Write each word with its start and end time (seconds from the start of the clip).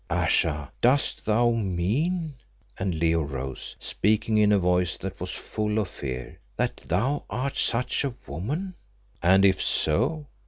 Ayesha, 0.09 0.71
dost 0.81 1.27
thou 1.27 1.51
mean" 1.51 2.33
and 2.79 2.95
Leo 2.95 3.21
rose, 3.21 3.75
speaking 3.79 4.35
in 4.39 4.51
a 4.51 4.57
voice 4.57 4.97
that 4.97 5.19
was 5.19 5.29
full 5.29 5.77
of 5.77 5.87
fear 5.89 6.39
"that 6.57 6.77
thou 6.87 7.23
art 7.29 7.55
such 7.55 8.03
a 8.03 8.15
woman?" 8.25 8.73
"And 9.21 9.45
if 9.45 9.61
so?" 9.61 10.25